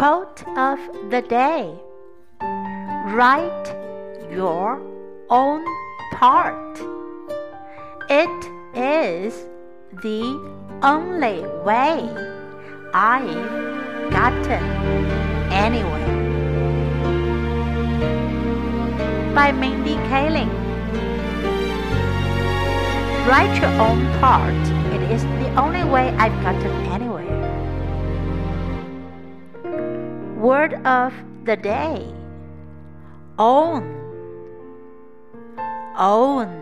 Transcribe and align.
Quote 0.00 0.42
of 0.56 0.78
the 1.10 1.20
day 1.20 1.78
Write 2.40 3.66
your 4.32 4.80
own 5.28 5.62
part. 6.14 6.80
It 8.08 8.40
is 8.74 9.34
the 10.02 10.24
only 10.82 11.44
way 11.68 12.08
I've 12.94 14.10
gotten 14.10 14.64
anywhere. 15.52 16.16
By 19.34 19.52
Mindy 19.52 19.96
Kaling. 20.08 20.54
Write 23.28 23.54
your 23.60 23.74
own 23.82 24.00
part. 24.18 24.64
It 24.94 25.02
is 25.10 25.24
the 25.24 25.54
only 25.60 25.84
way 25.84 26.08
I've 26.16 26.42
gotten 26.42 26.72
anywhere. 26.86 27.39
Word 30.40 30.72
of 30.86 31.12
the 31.44 31.54
day. 31.54 32.02
Own. 33.38 33.84
Own 35.98 36.59